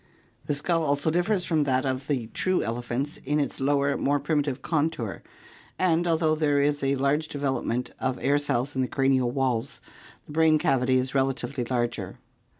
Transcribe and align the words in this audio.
The 0.47 0.55
skull 0.55 0.81
also 0.81 1.11
differs 1.11 1.45
from 1.45 1.63
that 1.65 1.85
of 1.85 2.07
the 2.07 2.25
true 2.33 2.63
elephants 2.63 3.17
in 3.17 3.39
its 3.39 3.59
lower, 3.59 3.95
more 3.97 4.19
primitive 4.19 4.63
contour, 4.63 5.21
and 5.77 6.07
although 6.07 6.33
there 6.33 6.59
is 6.59 6.83
a 6.83 6.95
large 6.95 7.27
development 7.27 7.91
of 7.99 8.17
air 8.19 8.39
cells 8.39 8.75
in 8.75 8.81
the 8.81 8.87
cranial 8.87 9.29
walls, 9.29 9.79
the 10.25 10.31
brain 10.31 10.57
cavity 10.57 10.95
is 10.97 11.13
relatively 11.13 11.65
larger. 11.65 12.17